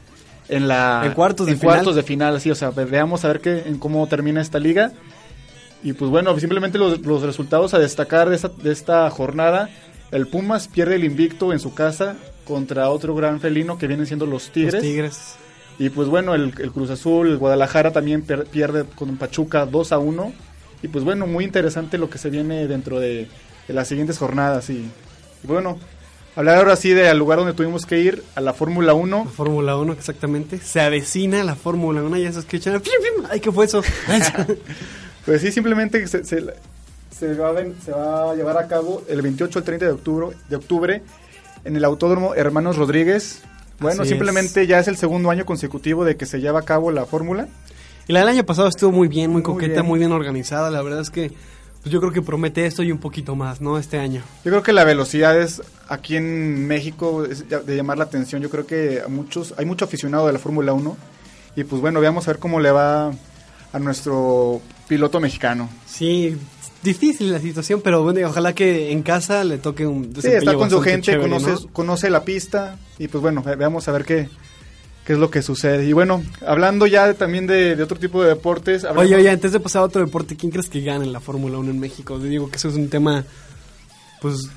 en 0.49 0.69
la 0.69 1.03
En 1.07 1.13
cuartos 1.15 1.47
de 1.47 1.53
en 1.53 1.59
final. 1.61 1.77
cuartos 1.77 1.97
de 1.97 2.03
final, 2.03 2.41
sí, 2.41 2.51
o 2.51 2.55
sea, 2.55 2.71
veamos 2.71 3.25
a 3.25 3.29
ver 3.29 3.41
qué 3.41 3.63
en 3.67 3.79
cómo 3.79 4.07
termina 4.09 4.41
esta 4.43 4.59
liga. 4.59 4.93
Y 5.83 5.93
pues 5.95 6.11
bueno, 6.11 6.39
simplemente 6.39 6.79
los, 6.79 7.01
los 7.01 7.23
resultados 7.23 7.75
a 7.75 7.79
destacar 7.79 8.29
de 8.29 8.37
esta, 8.37 8.49
de 8.49 8.71
esta 8.73 9.09
jornada, 9.11 9.69
el 10.11 10.27
Pumas 10.29 10.69
pierde 10.69 10.95
el 10.97 11.05
invicto 11.05 11.53
en 11.53 11.59
su 11.59 11.75
casa 11.75 12.17
contra 12.45 12.89
otro 12.91 13.15
gran 13.15 13.41
felino 13.41 13.79
que 13.79 13.87
vienen 13.87 14.07
siendo 14.07 14.27
los 14.27 14.51
Tigres. 14.51 14.75
Los 14.75 14.83
Tigres. 14.83 15.35
Y 15.79 15.89
pues 15.91 16.09
bueno, 16.09 16.35
el, 16.35 16.53
el 16.61 16.71
Cruz 16.71 16.91
Azul, 16.91 17.29
el 17.29 17.39
Guadalajara 17.39 17.91
también 17.93 18.23
per- 18.23 18.45
pierde 18.45 18.85
con 18.95 19.17
Pachuca 19.17 19.67
2 19.67 19.93
a 19.93 19.99
1. 19.99 20.33
Y 20.83 20.89
pues 20.89 21.05
bueno, 21.05 21.27
muy 21.27 21.45
interesante 21.45 21.99
lo 21.99 22.11
que 22.11 22.19
se 22.19 22.31
viene 22.31 22.67
dentro 22.69 23.01
de, 23.01 23.27
de 23.67 23.75
las 23.75 23.89
siguientes 23.89 24.19
jornadas. 24.19 24.69
Y, 24.71 24.75
y 25.43 25.47
bueno, 25.47 25.79
hablar 26.37 26.59
ahora 26.59 26.77
sí 26.77 26.91
del 26.91 27.17
lugar 27.19 27.39
donde 27.39 27.55
tuvimos 27.55 27.87
que 27.87 27.99
ir, 28.01 28.23
a 28.37 28.41
la 28.41 28.53
Fórmula 28.53 28.93
1. 28.95 29.23
La 29.25 29.31
Fórmula 29.31 29.77
1, 29.77 29.93
exactamente. 29.95 30.59
Se 30.59 30.81
avecina 30.81 31.43
la 31.43 31.55
Fórmula 31.57 32.03
1, 32.03 32.17
ya 32.19 32.33
se 32.33 32.41
escuchan. 32.41 32.81
¡Ay, 33.31 33.41
qué 33.41 33.51
fue 33.51 33.65
eso! 33.65 33.83
Pues 35.25 35.41
sí, 35.41 35.53
simplemente 35.53 36.05
se, 36.07 36.25
se, 36.25 36.41
se 37.11 37.35
va, 37.35 37.51
a 37.51 37.55
se 37.85 37.93
va 37.93 38.33
a 38.33 38.35
llevar 38.35 38.59
a 38.59 38.67
cabo 38.67 39.03
el 39.09 39.23
28 39.23 39.59
al 39.61 39.65
30 39.65 39.87
de 39.87 39.93
octubre, 39.93 40.37
de 40.49 40.57
octubre 40.57 41.03
en 41.65 41.77
el 41.77 41.85
Autódromo 41.85 42.35
Hermanos 42.35 42.77
Rodríguez. 42.77 43.43
Bueno, 43.79 44.03
Así 44.03 44.11
simplemente 44.11 44.67
ya 44.67 44.79
es 44.79 44.89
el 44.89 44.97
segundo 44.97 45.31
año 45.31 45.45
consecutivo 45.45 46.05
de 46.05 46.17
que 46.17 46.27
se 46.27 46.41
lleva 46.41 46.61
a 46.61 46.65
cabo 46.65 46.91
la 46.91 47.05
fórmula. 47.07 47.49
y 48.09 48.13
la 48.13 48.21
del 48.21 48.29
año 48.29 48.45
pasado 48.45 48.69
estuvo 48.69 48.93
muy 48.93 49.09
bien, 49.09 49.31
muy 49.31 49.43
Muy 49.43 49.53
coqueta, 49.53 49.75
bien. 49.75 49.87
muy 49.87 49.99
bien 49.99 50.13
organizada. 50.13 50.71
La 50.71 50.83
verdad 50.83 51.01
es 51.01 51.11
que 51.11 51.33
pues 51.83 51.93
yo 51.93 51.99
creo 52.01 52.13
que 52.13 52.23
promete 52.23 52.65
esto 52.65 52.85
y 52.85 52.93
un 52.93 52.99
poquito 52.99 53.35
más, 53.35 53.61
¿no? 53.61 53.77
Este 53.77 53.99
año. 53.99 54.23
Yo 54.45 54.53
creo 54.53 54.63
que 54.63 54.73
la 54.73 54.85
velocidad 54.85 55.37
es 55.41 55.63
aquí 55.89 56.17
en 56.17 56.69
México 56.69 57.25
es 57.25 57.49
de 57.49 57.77
llamar 57.77 57.99
la 57.99 58.05
atención. 58.05 58.41
Yo 58.41 58.51
creo 58.51 58.67
que 58.67 59.03
a 59.05 59.09
muchos 59.09 59.53
hay 59.59 59.67
mucho 59.67 59.85
aficionado 59.85 60.29
de 60.29 60.33
la 60.33 60.39
Fórmula 60.39 60.73
1 60.73 60.97
y 61.57 61.65
pues 61.65 61.83
bueno, 61.83 62.01
veamos 62.01 62.29
a 62.29 62.33
ver 62.33 62.39
cómo 62.39 62.61
le 62.61 62.71
va 62.71 63.11
a 63.73 63.79
nuestro 63.81 64.61
piloto 64.97 65.21
mexicano. 65.21 65.69
Sí, 65.87 66.37
difícil 66.83 67.33
la 67.33 67.39
situación, 67.41 67.81
pero 67.83 68.03
bueno, 68.03 68.29
ojalá 68.29 68.55
que 68.55 68.93
en 68.93 69.03
casa 69.03 69.43
le 69.45 69.57
toque 69.59 69.87
un 69.87 70.15
Sí, 70.21 70.29
está 70.29 70.55
con 70.55 70.69
su 70.69 70.81
gente, 70.83 71.13
chévere, 71.13 71.23
conoce, 71.31 71.51
¿no? 71.53 71.73
conoce 71.73 72.11
la 72.11 72.25
pista 72.25 72.77
y 72.99 73.09
pues 73.09 73.23
bueno, 73.23 73.43
ve- 73.43 73.57
veamos 73.57 73.89
a 73.89 73.93
ver 73.93 74.05
qué, 74.05 74.29
qué 75.07 75.13
es 75.15 75.19
lo 75.19 75.31
que 75.31 75.41
sucede. 75.43 75.87
Y 75.87 75.93
bueno, 75.95 76.23
hablando 76.47 76.87
ya 76.87 77.07
de- 77.07 77.15
también 77.15 77.47
de, 77.47 77.75
de 77.77 77.83
otro 77.83 77.99
tipo 77.99 78.23
de 78.23 78.29
deportes. 78.31 78.85
Oye, 78.85 79.15
oye, 79.17 79.31
antes 79.31 79.53
de 79.53 79.61
pasar 79.61 79.81
a 79.83 79.85
otro 79.87 80.05
deporte, 80.05 80.37
¿quién 80.37 80.53
crees 80.53 80.69
que 80.69 80.83
gane 80.83 81.05
en 81.07 81.13
la 81.13 81.21
Fórmula 81.21 81.57
1 81.59 81.71
en 81.71 81.81
México? 81.81 82.19
Digo 82.19 82.51
que 82.51 82.57
eso 82.57 82.69
es 82.69 82.75
un 82.77 82.89
tema, 82.91 83.25
pues... 84.21 84.49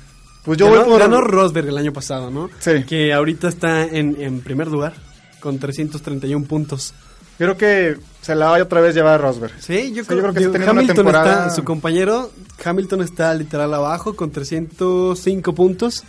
pues 0.44 0.58
yo 0.58 0.66
ganó, 0.66 0.80
voy 0.82 0.90
por... 0.90 0.98
ganó 1.00 1.20
Rosberg 1.22 1.68
el 1.68 1.78
año 1.78 1.92
pasado, 1.92 2.30
¿no? 2.30 2.50
Sí. 2.58 2.84
Que 2.86 3.12
ahorita 3.14 3.48
está 3.48 3.84
en, 3.84 4.20
en 4.20 4.40
primer 4.40 4.68
lugar 4.68 4.94
con 5.40 5.58
331 5.58 6.44
puntos. 6.46 6.92
Creo 7.38 7.56
que 7.56 7.96
se 8.22 8.34
la 8.34 8.46
va 8.50 8.56
a 8.58 8.62
otra 8.62 8.80
vez 8.80 8.94
llevar 8.94 9.14
a 9.14 9.18
Rosberg. 9.18 9.52
Sí, 9.60 9.92
yo 9.94 10.04
creo, 10.04 10.18
yo 10.18 10.22
creo 10.22 10.32
que 10.34 10.38
digo, 10.40 10.52
está 10.52 10.58
teniendo 10.58 10.72
una 10.72 10.80
Hamilton 10.80 10.96
temporada- 10.96 11.42
está, 11.46 11.50
su 11.54 11.64
compañero 11.64 12.30
Hamilton 12.64 13.02
está 13.02 13.34
literal 13.34 13.72
abajo 13.74 14.16
con 14.16 14.30
305 14.30 15.54
puntos. 15.54 16.04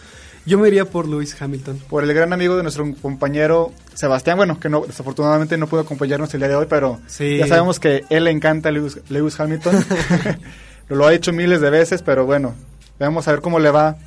Yo 0.46 0.58
me 0.58 0.70
iría 0.70 0.86
por 0.86 1.10
Lewis 1.10 1.36
Hamilton. 1.42 1.80
por 1.90 2.06
el 2.06 2.14
gran 2.14 2.32
amigo 2.32 2.56
de 2.56 2.64
nuestro 2.64 2.86
compañero 3.02 3.74
Sebastián, 3.96 4.38
bueno, 4.38 4.58
que 4.60 4.70
no, 4.70 4.86
desafortunadamente 4.88 5.58
no 5.58 5.68
pudo 5.68 5.82
acompañarnos 5.82 6.34
el 6.34 6.40
día 6.40 6.48
de 6.50 6.56
hoy, 6.56 6.68
pero 6.70 7.00
Sí. 7.08 7.38
ya 7.38 7.48
sabemos 7.48 7.80
que 7.82 8.06
él 8.10 8.24
le 8.24 8.32
encanta 8.32 8.72
Lewis, 8.72 9.00
Lewis 9.10 9.38
Hamilton. 9.40 9.76
lo 10.90 11.06
ha 11.06 11.14
hecho 11.14 11.34
miles 11.34 11.60
de 11.60 11.70
veces, 11.70 12.02
pero 12.02 12.26
bueno, 12.26 12.56
vamos 12.98 13.28
a 13.28 13.32
ver 13.32 13.42
cómo 13.42 13.60
le 13.60 13.72
va 13.72 13.98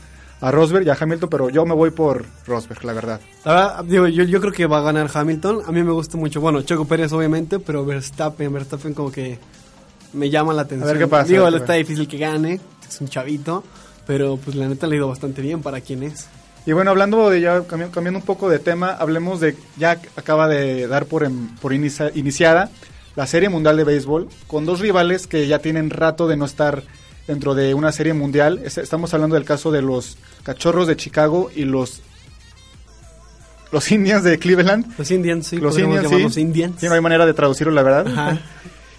a 0.40 0.50
Rosberg 0.50 0.86
y 0.86 0.90
a 0.90 0.96
Hamilton, 0.98 1.28
pero 1.28 1.50
yo 1.50 1.64
me 1.66 1.74
voy 1.74 1.90
por 1.90 2.24
Rosberg, 2.46 2.84
la 2.84 2.92
verdad. 2.94 3.20
La 3.44 3.52
verdad, 3.52 3.84
digo, 3.84 4.06
yo, 4.08 4.24
yo 4.24 4.40
creo 4.40 4.52
que 4.52 4.66
va 4.66 4.78
a 4.78 4.82
ganar 4.82 5.10
Hamilton. 5.12 5.60
A 5.66 5.72
mí 5.72 5.82
me 5.82 5.92
gusta 5.92 6.16
mucho, 6.16 6.40
bueno, 6.40 6.62
Checo 6.62 6.86
Pérez 6.86 7.12
obviamente, 7.12 7.58
pero 7.58 7.84
Verstappen, 7.84 8.52
Verstappen 8.52 8.94
como 8.94 9.10
que 9.12 9.38
me 10.12 10.30
llama 10.30 10.52
la 10.54 10.62
atención. 10.62 10.88
ver 10.88 10.98
qué 10.98 11.06
pasa, 11.06 11.24
Digo, 11.30 11.44
a 11.46 11.50
está 11.56 11.74
difícil 11.74 12.08
que 12.08 12.18
gane, 12.18 12.58
es 12.88 13.00
un 13.00 13.08
chavito, 13.08 13.62
pero 14.06 14.36
pues 14.38 14.56
la 14.56 14.66
neta 14.66 14.86
le 14.86 14.94
ha 14.94 14.98
ido 14.98 15.08
bastante 15.08 15.42
bien 15.42 15.60
para 15.62 15.80
quien 15.80 16.02
es. 16.02 16.26
Y 16.66 16.72
bueno, 16.72 16.90
hablando 16.90 17.30
de 17.30 17.40
ya, 17.40 17.60
cambi- 17.66 17.90
cambiando 17.90 18.18
un 18.20 18.24
poco 18.26 18.48
de 18.50 18.58
tema, 18.58 18.90
hablemos 18.90 19.40
de, 19.40 19.56
ya 19.78 20.00
acaba 20.16 20.46
de 20.48 20.86
dar 20.88 21.06
por, 21.06 21.24
em- 21.24 21.54
por 21.56 21.72
inicia- 21.72 22.10
iniciada 22.14 22.70
la 23.16 23.26
Serie 23.26 23.48
Mundial 23.48 23.76
de 23.76 23.84
Béisbol, 23.84 24.28
con 24.46 24.66
dos 24.66 24.80
rivales 24.80 25.26
que 25.26 25.46
ya 25.46 25.58
tienen 25.60 25.90
rato 25.90 26.26
de 26.28 26.36
no 26.36 26.44
estar 26.44 26.82
dentro 27.26 27.54
de 27.54 27.74
una 27.74 27.92
Serie 27.92 28.12
Mundial. 28.14 28.60
Es- 28.64 28.78
estamos 28.78 29.12
hablando 29.14 29.34
del 29.34 29.44
caso 29.44 29.70
de 29.70 29.82
los 29.82 30.16
Cachorros 30.42 30.86
de 30.86 30.96
Chicago 30.96 31.50
y 31.54 31.64
los 31.64 32.00
los 33.72 33.90
Indians 33.92 34.24
de 34.24 34.38
Cleveland. 34.38 34.86
Los 34.98 35.10
Indians, 35.10 35.46
sí. 35.46 35.58
Los 35.58 35.78
Indians, 35.78 36.00
sí. 36.00 36.04
llamarlos 36.10 36.36
Indians. 36.36 36.74
Sí, 36.80 36.86
no 36.86 36.94
hay 36.94 37.00
manera 37.00 37.24
de 37.24 37.34
traducirlo, 37.34 37.72
la 37.72 37.82
verdad. 37.82 38.06
Ajá. 38.08 38.38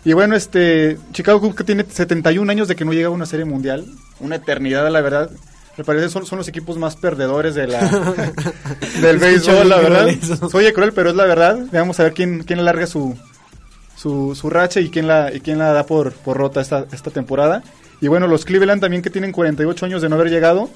Y 0.03 0.13
bueno, 0.13 0.35
este 0.35 0.97
Chicago 1.11 1.53
que 1.53 1.63
tiene 1.63 1.85
71 1.87 2.51
años 2.51 2.67
de 2.67 2.75
que 2.75 2.83
no 2.83 2.91
llega 2.91 3.09
a 3.09 3.11
una 3.11 3.27
serie 3.27 3.45
mundial, 3.45 3.85
una 4.19 4.37
eternidad, 4.37 4.89
la 4.91 4.99
verdad. 5.01 5.29
Me 5.77 5.83
parece 5.83 6.09
son, 6.09 6.25
son 6.25 6.39
los 6.39 6.47
equipos 6.47 6.75
más 6.79 6.95
perdedores 6.95 7.53
de 7.53 7.67
la 7.67 7.81
del 9.01 9.19
béisbol, 9.19 9.69
la 9.69 9.77
verdad. 9.77 10.07
Soy 10.49 10.73
cruel, 10.73 10.91
pero 10.93 11.11
es 11.11 11.15
la 11.15 11.25
verdad. 11.25 11.59
Vamos 11.71 11.99
a 11.99 12.03
ver 12.05 12.13
quién 12.15 12.41
quién 12.41 12.57
alarga 12.57 12.87
su 12.87 13.15
su, 13.95 14.33
su 14.33 14.49
racha 14.49 14.79
y 14.79 14.89
quién 14.89 15.05
la 15.07 15.31
y 15.31 15.39
quién 15.39 15.59
la 15.59 15.71
da 15.71 15.85
por, 15.85 16.13
por 16.13 16.35
rota 16.35 16.61
esta 16.61 16.87
esta 16.91 17.11
temporada. 17.11 17.61
Y 18.01 18.08
bueno, 18.08 18.27
los 18.27 18.46
Cleveland 18.46 18.81
también 18.81 19.01
que 19.03 19.10
tienen 19.10 19.31
48 19.31 19.86
años 19.86 20.01
de 20.01 20.10
no 20.10 20.15
haber 20.15 20.29
llegado. 20.29 20.70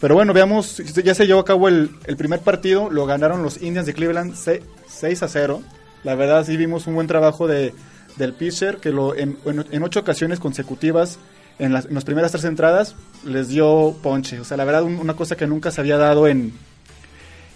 Pero 0.00 0.14
bueno, 0.14 0.32
veamos, 0.32 0.78
ya 0.78 1.14
se 1.14 1.26
llevó 1.26 1.40
a 1.40 1.44
cabo 1.44 1.68
el, 1.68 1.90
primer 2.16 2.40
partido, 2.40 2.88
lo 2.90 3.04
ganaron 3.04 3.42
los 3.42 3.60
Indians 3.60 3.86
de 3.86 3.92
Cleveland 3.92 4.34
se- 4.34 4.62
6 4.88 5.22
a 5.24 5.28
0. 5.28 5.62
La 6.04 6.14
verdad 6.14 6.44
sí 6.46 6.56
vimos 6.56 6.86
un 6.86 6.94
buen 6.94 7.06
trabajo 7.06 7.46
de, 7.46 7.74
del 8.16 8.32
pitcher 8.32 8.78
que 8.78 8.90
lo, 8.92 9.14
en, 9.14 9.36
en, 9.44 9.82
ocho 9.82 10.00
ocasiones 10.00 10.40
consecutivas, 10.40 11.18
en 11.58 11.74
las, 11.74 11.84
en 11.84 11.94
las 11.94 12.04
primeras 12.04 12.32
tres 12.32 12.44
entradas, 12.44 12.94
les 13.26 13.48
dio 13.48 13.94
ponche. 14.02 14.40
O 14.40 14.44
sea, 14.44 14.56
la 14.56 14.64
verdad 14.64 14.84
un- 14.84 14.96
una 15.00 15.14
cosa 15.14 15.36
que 15.36 15.46
nunca 15.46 15.70
se 15.70 15.82
había 15.82 15.98
dado 15.98 16.28
en, 16.28 16.54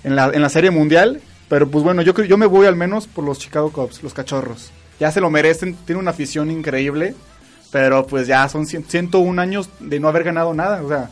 en, 0.03 0.15
la, 0.17 0.27
en 0.35 0.43
la 0.43 0.49
Serie 0.51 0.71
Mundial. 0.71 1.21
Pero 1.49 1.71
pues 1.71 1.85
bueno, 1.85 2.03
yo, 2.03 2.13
yo 2.25 2.37
me 2.37 2.47
voy 2.47 2.67
al 2.67 2.77
menos 2.77 3.07
por 3.07 3.25
los 3.25 3.39
Chicago 3.39 3.71
Cubs, 3.71 4.03
los 4.03 4.13
cachorros. 4.13 4.71
Ya 5.01 5.11
se 5.13 5.21
lo 5.21 5.31
merecen, 5.31 5.75
tienen 5.87 6.01
una 6.03 6.11
afición 6.11 6.51
increíble. 6.51 7.15
Pero 7.75 8.07
pues 8.07 8.29
ya 8.29 8.49
son 8.49 8.67
cien- 8.67 8.85
101 8.87 9.37
años 9.43 9.69
de 9.81 9.99
no 9.99 10.07
haber 10.07 10.23
ganado 10.23 10.55
nada. 10.55 10.81
O 10.81 10.89
sea, 10.89 11.11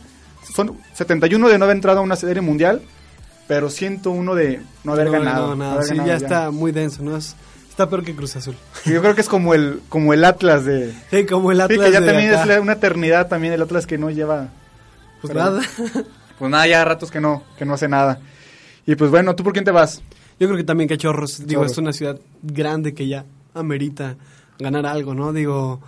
son 0.55 0.77
71 0.93 1.49
de 1.49 1.57
no 1.57 1.65
haber 1.65 1.75
entrado 1.75 1.99
a 1.99 2.01
una 2.01 2.15
serie 2.15 2.41
mundial, 2.41 2.81
pero 3.49 3.69
101 3.69 4.33
de 4.33 4.61
no 4.85 4.93
haber 4.93 5.07
No, 5.07 5.11
ganado. 5.11 5.41
no, 5.41 5.47
no 5.49 5.55
nada. 5.57 5.73
haber 5.73 5.83
Sí, 5.83 5.89
ganado 5.89 6.07
ya 6.07 6.15
está 6.15 6.51
muy 6.51 6.71
denso, 6.71 7.03
¿no? 7.03 7.17
Es- 7.17 7.35
está 7.69 7.89
peor 7.89 8.05
que 8.05 8.15
Cruz 8.15 8.37
Azul. 8.37 8.55
Yo 8.85 9.01
creo 9.01 9.13
que 9.13 9.19
es 9.19 9.27
como 9.27 9.53
el 9.53 9.81
como 9.89 10.13
el 10.13 10.23
Atlas 10.23 10.63
de 10.63 10.93
Sí, 11.11 11.25
como 11.25 11.51
el 11.51 11.57
Sí, 11.57 11.63
Atlas 11.63 11.79
que 11.87 11.91
ya 11.91 11.99
de 11.99 12.07
también 12.07 12.33
acá. 12.33 12.53
es 12.55 12.61
una 12.61 12.73
eternidad 12.73 13.27
también 13.27 13.51
el 13.53 13.61
Atlas 13.61 13.85
que 13.85 13.97
no 13.97 14.09
lleva 14.09 14.47
Pues 15.19 15.33
pero- 15.33 15.43
nada. 15.43 15.61
pues 16.39 16.49
nada, 16.49 16.65
ya 16.65 16.85
ratos 16.85 17.11
que 17.11 17.19
no 17.19 17.43
que 17.57 17.65
no 17.65 17.73
hace 17.73 17.89
nada. 17.89 18.19
Y 18.85 18.95
pues 18.95 19.11
bueno, 19.11 19.35
¿tú 19.35 19.43
por 19.43 19.51
quién 19.51 19.65
te 19.65 19.71
vas? 19.71 20.01
Yo 20.39 20.47
creo 20.47 20.55
que 20.55 20.63
también 20.63 20.87
Cachorros. 20.87 21.45
Digo, 21.45 21.65
es 21.65 21.77
una 21.77 21.91
ciudad 21.91 22.17
grande 22.41 22.93
que 22.93 23.05
ya 23.09 23.25
amerita 23.53 24.15
ganar 24.59 24.85
algo, 24.85 25.13
¿no? 25.13 25.33
Digo, 25.33 25.81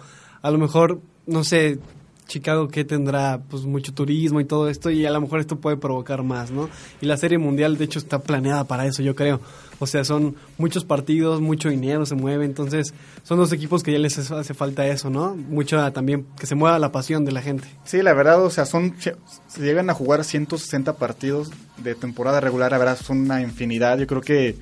a 0.46 0.52
lo 0.52 0.60
mejor, 0.60 1.02
no 1.26 1.44
sé, 1.44 1.80
Chicago 2.28 2.68
que 2.68 2.86
tendrá 2.86 3.42
pues 3.50 3.64
mucho 3.64 3.96
turismo 3.96 4.40
y 4.40 4.46
todo 4.46 4.70
esto 4.70 4.92
y 4.92 5.04
a 5.04 5.10
lo 5.10 5.20
mejor 5.20 5.40
esto 5.40 5.56
puede 5.56 5.76
provocar 5.76 6.22
más, 6.22 6.52
¿no? 6.52 6.70
Y 7.02 7.08
la 7.08 7.18
Serie 7.18 7.40
Mundial 7.40 7.80
de 7.80 7.86
hecho 7.86 7.98
está 7.98 8.20
planeada 8.20 8.64
para 8.66 8.86
eso, 8.86 9.02
yo 9.02 9.16
creo. 9.16 9.40
O 9.80 9.88
sea, 9.88 10.04
son 10.06 10.36
muchos 10.60 10.86
partidos, 10.86 11.42
mucho 11.42 11.70
dinero 11.70 12.06
se 12.06 12.14
mueve, 12.14 12.46
entonces 12.46 12.94
son 13.24 13.40
dos 13.40 13.54
equipos 13.54 13.82
que 13.82 13.92
ya 13.92 13.98
les 13.98 14.20
hace 14.20 14.36
hace 14.36 14.54
falta 14.54 14.86
eso, 14.86 15.10
¿no? 15.10 15.36
Mucho 15.36 15.92
también 15.92 16.28
que 16.40 16.46
se 16.46 16.54
mueva 16.54 16.78
la 16.78 16.92
pasión 16.92 17.26
de 17.26 17.32
la 17.32 17.42
gente. 17.42 17.68
Sí, 17.84 18.04
la 18.04 18.14
verdad, 18.14 18.44
o 18.44 18.52
sea, 18.52 18.68
son 18.68 18.94
se 19.00 19.16
llegan 19.58 19.90
a 19.90 19.96
jugar 19.96 20.24
160 20.24 20.94
partidos 20.98 21.50
de 21.78 21.96
temporada 21.96 22.40
regular, 22.40 22.72
la 22.72 22.78
verdad 22.78 23.00
son 23.02 23.22
una 23.22 23.42
infinidad. 23.42 23.98
Yo 23.98 24.06
creo 24.06 24.22
que 24.22 24.58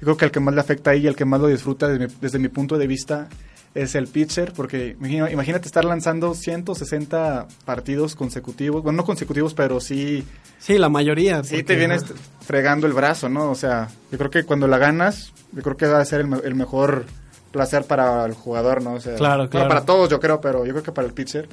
creo 0.00 0.16
que 0.16 0.24
el 0.24 0.30
que 0.30 0.40
más 0.40 0.54
le 0.54 0.62
afecta 0.62 0.92
ahí 0.92 1.00
y 1.02 1.06
el 1.06 1.14
que 1.16 1.26
más 1.26 1.42
lo 1.42 1.48
disfruta 1.48 1.88
desde 1.88 2.06
mi, 2.06 2.14
desde 2.22 2.38
mi 2.38 2.48
punto 2.48 2.78
de 2.78 2.86
vista 2.86 3.28
es 3.76 3.94
el 3.94 4.06
pitcher, 4.08 4.52
porque 4.54 4.96
imagínate 5.00 5.66
estar 5.66 5.84
lanzando 5.84 6.34
160 6.34 7.46
partidos 7.64 8.14
consecutivos, 8.16 8.82
bueno, 8.82 8.96
no 8.98 9.04
consecutivos, 9.04 9.54
pero 9.54 9.80
sí 9.80 10.24
Sí, 10.58 10.78
la 10.78 10.88
mayoría. 10.88 11.44
Sí, 11.44 11.62
te 11.62 11.76
vienes 11.76 12.04
fregando 12.40 12.86
el 12.86 12.92
brazo, 12.94 13.28
¿no? 13.28 13.50
O 13.50 13.54
sea, 13.54 13.88
yo 14.10 14.18
creo 14.18 14.30
que 14.30 14.44
cuando 14.44 14.66
la 14.66 14.78
ganas, 14.78 15.32
yo 15.52 15.62
creo 15.62 15.76
que 15.76 15.86
va 15.86 16.00
a 16.00 16.04
ser 16.04 16.22
el, 16.22 16.26
me- 16.28 16.38
el 16.44 16.54
mejor 16.54 17.04
placer 17.52 17.84
para 17.84 18.24
el 18.24 18.32
jugador, 18.32 18.82
¿no? 18.82 18.94
O 18.94 19.00
sea, 19.00 19.14
Claro, 19.16 19.36
bueno, 19.44 19.50
claro. 19.50 19.68
para 19.68 19.84
todos 19.84 20.08
yo 20.08 20.18
creo, 20.18 20.40
pero 20.40 20.64
yo 20.64 20.72
creo 20.72 20.82
que 20.82 20.92
para 20.92 21.06
el 21.06 21.12
pitcher 21.14 21.46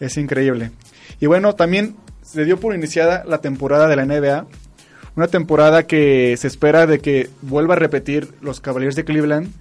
es 0.00 0.16
increíble. 0.16 0.72
Y 1.20 1.26
bueno, 1.26 1.54
también 1.54 1.96
se 2.22 2.44
dio 2.44 2.58
por 2.58 2.74
iniciada 2.74 3.22
la 3.24 3.38
temporada 3.40 3.86
de 3.88 3.96
la 3.96 4.04
NBA, 4.04 4.46
una 5.16 5.28
temporada 5.28 5.84
que 5.84 6.36
se 6.36 6.46
espera 6.48 6.86
de 6.86 6.98
que 7.00 7.30
vuelva 7.42 7.74
a 7.74 7.78
repetir 7.78 8.28
los 8.40 8.60
Cavaliers 8.60 8.96
de 8.96 9.04
Cleveland 9.04 9.52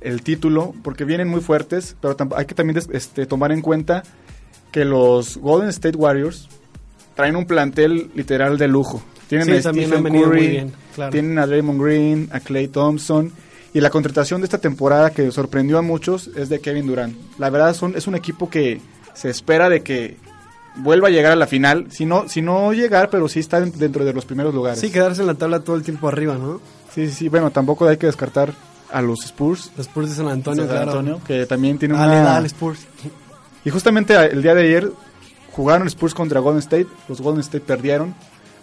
el 0.00 0.22
título, 0.22 0.74
porque 0.82 1.04
vienen 1.04 1.28
muy 1.28 1.40
fuertes, 1.40 1.96
pero 2.00 2.16
hay 2.36 2.46
que 2.46 2.54
también 2.54 2.80
este, 2.92 3.26
tomar 3.26 3.52
en 3.52 3.60
cuenta 3.60 4.02
que 4.72 4.84
los 4.84 5.36
Golden 5.36 5.68
State 5.68 5.96
Warriors 5.96 6.48
traen 7.14 7.36
un 7.36 7.46
plantel 7.46 8.10
literal 8.14 8.56
de 8.58 8.68
lujo. 8.68 9.02
Tienen 9.28 9.46
Sí, 9.46 9.68
a 9.68 9.72
Stephen 9.72 10.02
Curry, 10.04 10.26
muy 10.26 10.46
bien, 10.48 10.72
claro. 10.94 11.12
tienen 11.12 11.38
a 11.38 11.46
Draymond 11.46 11.82
Green, 11.82 12.28
a 12.32 12.40
Clay 12.40 12.68
Thompson. 12.68 13.32
Y 13.72 13.80
la 13.80 13.90
contratación 13.90 14.40
de 14.40 14.46
esta 14.46 14.58
temporada 14.58 15.10
que 15.10 15.30
sorprendió 15.30 15.78
a 15.78 15.82
muchos 15.82 16.28
es 16.34 16.48
de 16.48 16.60
Kevin 16.60 16.86
Durant. 16.88 17.16
La 17.38 17.50
verdad 17.50 17.72
son, 17.74 17.94
es 17.96 18.08
un 18.08 18.16
equipo 18.16 18.50
que 18.50 18.80
se 19.14 19.30
espera 19.30 19.68
de 19.68 19.82
que 19.82 20.16
vuelva 20.76 21.06
a 21.06 21.10
llegar 21.12 21.30
a 21.30 21.36
la 21.36 21.46
final. 21.46 21.86
Si 21.90 22.04
no, 22.04 22.28
si 22.28 22.42
no 22.42 22.72
llegar, 22.72 23.10
pero 23.10 23.28
sí 23.28 23.38
está 23.38 23.60
dentro 23.60 24.04
de 24.04 24.12
los 24.12 24.24
primeros 24.24 24.52
lugares. 24.54 24.80
Sí, 24.80 24.90
quedarse 24.90 25.20
en 25.20 25.28
la 25.28 25.34
tabla 25.34 25.60
todo 25.60 25.76
el 25.76 25.82
tiempo 25.84 26.08
arriba, 26.08 26.36
¿no? 26.36 26.60
sí, 26.92 27.06
sí, 27.06 27.14
sí. 27.14 27.28
Bueno, 27.28 27.52
tampoco 27.52 27.86
hay 27.86 27.96
que 27.96 28.06
descartar 28.06 28.52
a 28.92 29.02
los 29.02 29.24
Spurs. 29.24 29.70
Los 29.76 29.86
Spurs 29.86 30.08
de 30.10 30.14
San 30.16 30.28
Antonio, 30.28 30.62
de 30.64 30.68
San 30.68 30.76
claro. 30.84 30.90
Antonio, 30.98 31.20
que 31.26 31.46
también 31.46 31.78
tienen 31.78 31.96
Dale, 31.98 32.20
una... 32.20 32.30
dale, 32.32 32.46
Spurs. 32.48 32.80
Y 33.64 33.70
justamente 33.70 34.16
a- 34.16 34.26
el 34.26 34.42
día 34.42 34.54
de 34.54 34.62
ayer 34.62 34.90
jugaron 35.52 35.86
Spurs 35.88 36.14
contra 36.14 36.40
Golden 36.40 36.60
State. 36.60 36.86
Los 37.08 37.20
Golden 37.20 37.40
State 37.40 37.64
perdieron 37.66 38.14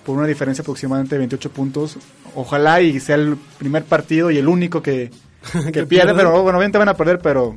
por 0.06 0.18
una 0.18 0.28
diferencia 0.28 0.62
aproximadamente 0.62 1.16
de 1.16 1.20
28 1.20 1.52
puntos. 1.52 1.98
Ojalá 2.36 2.82
y 2.82 3.00
sea 3.00 3.16
el 3.16 3.38
primer 3.58 3.84
partido 3.84 4.32
y 4.32 4.38
el 4.38 4.48
único 4.48 4.82
que, 4.82 5.12
que 5.66 5.72
Que 5.72 5.86
pierde, 5.86 6.14
pero 6.14 6.32
bueno, 6.42 6.58
obviamente 6.58 6.78
van 6.78 6.90
a 6.90 6.96
perder, 6.96 7.20
pero 7.20 7.56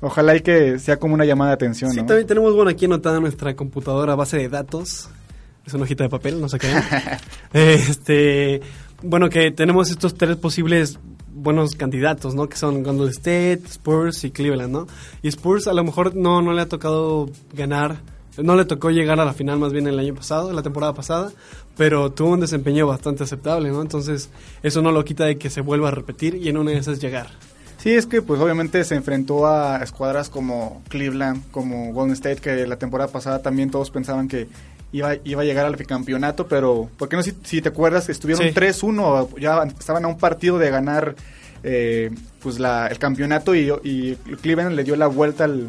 ojalá 0.00 0.34
y 0.36 0.40
que 0.40 0.78
sea 0.80 0.96
como 0.98 1.14
una 1.14 1.24
llamada 1.24 1.50
de 1.50 1.54
atención. 1.54 1.90
Sí, 1.92 1.98
¿no? 2.00 2.06
también 2.06 2.26
tenemos 2.26 2.52
bueno 2.54 2.70
aquí 2.70 2.86
anotada 2.86 3.20
nuestra 3.20 3.54
computadora 3.54 4.14
base 4.16 4.36
de 4.38 4.48
datos. 4.48 5.08
Es 5.64 5.74
una 5.74 5.84
hojita 5.84 6.02
de 6.02 6.10
papel, 6.10 6.40
no 6.40 6.48
sé 6.48 6.58
qué. 6.58 6.68
este, 7.52 8.60
bueno, 9.02 9.28
que 9.30 9.50
tenemos 9.52 9.90
estos 9.90 10.14
tres 10.14 10.36
posibles 10.36 10.98
buenos 11.34 11.74
candidatos, 11.74 12.34
¿no? 12.34 12.48
Que 12.48 12.56
son 12.56 12.82
Golden 12.82 13.08
State, 13.08 13.62
Spurs 13.66 14.24
y 14.24 14.30
Cleveland, 14.30 14.72
¿no? 14.72 14.86
Y 15.22 15.28
Spurs 15.28 15.66
a 15.66 15.72
lo 15.72 15.84
mejor 15.84 16.14
no, 16.14 16.42
no 16.42 16.52
le 16.52 16.62
ha 16.62 16.68
tocado 16.68 17.28
ganar, 17.54 17.98
no 18.38 18.56
le 18.56 18.64
tocó 18.64 18.90
llegar 18.90 19.20
a 19.20 19.24
la 19.24 19.32
final 19.34 19.58
más 19.58 19.72
bien 19.72 19.86
el 19.86 19.98
año 19.98 20.14
pasado, 20.14 20.52
la 20.52 20.62
temporada 20.62 20.94
pasada, 20.94 21.32
pero 21.76 22.10
tuvo 22.10 22.30
un 22.30 22.40
desempeño 22.40 22.86
bastante 22.86 23.24
aceptable, 23.24 23.70
¿no? 23.70 23.82
Entonces, 23.82 24.30
eso 24.62 24.82
no 24.82 24.92
lo 24.92 25.04
quita 25.04 25.24
de 25.24 25.38
que 25.38 25.50
se 25.50 25.60
vuelva 25.60 25.88
a 25.88 25.92
repetir 25.92 26.36
y 26.36 26.48
en 26.48 26.56
una 26.56 26.70
de 26.70 26.78
esas 26.78 27.00
llegar. 27.00 27.28
Sí, 27.82 27.90
es 27.90 28.06
que 28.06 28.22
pues 28.22 28.40
obviamente 28.40 28.84
se 28.84 28.94
enfrentó 28.94 29.44
a 29.48 29.78
escuadras 29.82 30.28
como 30.28 30.82
Cleveland, 30.88 31.50
como 31.50 31.92
Golden 31.92 32.12
State, 32.12 32.36
que 32.36 32.64
la 32.64 32.76
temporada 32.76 33.10
pasada 33.10 33.42
también 33.42 33.72
todos 33.72 33.90
pensaban 33.90 34.28
que 34.28 34.46
iba, 34.92 35.14
iba 35.24 35.42
a 35.42 35.44
llegar 35.44 35.66
al 35.66 35.76
campeonato, 35.86 36.46
pero 36.46 36.88
¿por 36.98 37.08
qué 37.08 37.16
no? 37.16 37.22
Si, 37.22 37.32
si 37.42 37.60
te 37.62 37.70
acuerdas, 37.70 38.08
estuvieron 38.08 38.46
Sí. 38.46 38.52
3-1, 38.54 39.38
ya 39.40 39.62
estaban 39.64 40.04
a 40.04 40.08
un 40.08 40.18
partido 40.18 40.58
de 40.58 40.70
ganar 40.70 41.14
eh, 41.64 42.10
pues 42.40 42.58
la, 42.58 42.86
el 42.88 42.98
campeonato 42.98 43.54
y, 43.54 43.72
y 43.84 44.16
Cleveland 44.40 44.74
le 44.76 44.84
dio 44.84 44.96
la 44.96 45.06
vuelta 45.06 45.44
al, 45.44 45.68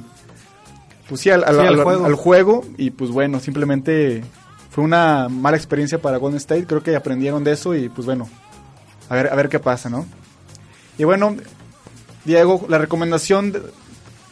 pues 1.07 1.21
sí, 1.21 1.29
al, 1.29 1.43
al- 1.43 1.55
Sí, 1.55 1.61
al 1.61 1.67
al- 1.75 1.83
juego. 1.83 2.05
al 2.05 2.15
juego 2.15 2.65
y 2.77 2.89
pues 2.91 3.11
bueno, 3.11 3.39
simplemente 3.39 4.23
fue 4.71 4.83
una 4.83 5.29
mala 5.29 5.55
experiencia 5.55 5.99
para 6.01 6.17
Golden 6.17 6.37
State, 6.37 6.65
creo 6.65 6.81
que 6.81 6.95
aprendieron 6.95 7.43
de 7.43 7.51
eso 7.51 7.75
y 7.75 7.89
pues 7.89 8.05
bueno, 8.05 8.27
a 9.09 9.15
ver, 9.15 9.27
a 9.31 9.35
ver 9.35 9.49
qué 9.49 9.59
pasa, 9.59 9.89
¿no? 9.89 10.05
Y 10.97 11.03
bueno, 11.03 11.35
Diego, 12.25 12.65
la 12.69 12.77
recomendación 12.79 13.53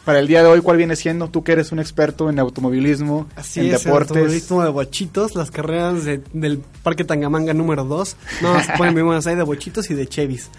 para 0.04 0.18
el 0.18 0.26
día 0.26 0.42
de 0.42 0.48
hoy, 0.48 0.60
¿cuál 0.60 0.76
viene 0.76 0.96
siendo? 0.96 1.28
Tú 1.28 1.44
que 1.44 1.52
eres 1.52 1.70
un 1.72 1.78
experto 1.78 2.28
en 2.28 2.38
automovilismo, 2.38 3.26
Así 3.36 3.60
en 3.60 3.66
es, 3.74 3.84
deportes. 3.84 4.10
automovilismo 4.10 4.62
de 4.64 4.70
bochitos, 4.70 5.34
las 5.34 5.50
carreras 5.50 6.04
de- 6.04 6.20
del 6.32 6.58
Parque 6.82 7.04
Tangamanga 7.04 7.54
número 7.54 7.84
2. 7.84 8.16
No, 8.42 8.60
se 8.62 8.72
ponen 8.78 8.94
buenas 9.04 9.26
ahí 9.26 9.36
de 9.36 9.42
bochitos 9.42 9.90
y 9.90 9.94
de 9.94 10.06
Chevys. 10.06 10.50